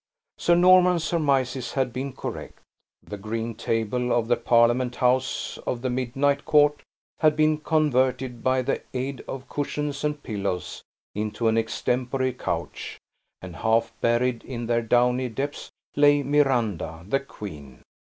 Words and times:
Sir 0.39 0.55
Norman's 0.55 1.03
surmises 1.03 1.73
had 1.73 1.93
been 1.93 2.11
correct. 2.11 2.57
The 3.03 3.19
green 3.19 3.53
table 3.53 4.11
of 4.11 4.29
the 4.29 4.35
parliament 4.35 4.95
house 4.95 5.59
of 5.67 5.83
the 5.83 5.91
midnight 5.91 6.43
court 6.43 6.81
had 7.19 7.35
been 7.35 7.59
converted, 7.59 8.43
by 8.43 8.63
the 8.63 8.81
aid 8.95 9.23
of 9.27 9.47
cushions 9.47 10.03
and 10.03 10.23
pillows, 10.23 10.81
into 11.13 11.47
an 11.47 11.55
extempore 11.55 12.31
couch; 12.31 12.99
and 13.43 13.57
half 13.57 13.93
buried 14.01 14.43
in 14.43 14.65
their 14.65 14.81
downy 14.81 15.29
depths 15.29 15.69
lay 15.95 16.23
Miranda, 16.23 17.05
the 17.07 17.19
queen. 17.19 17.83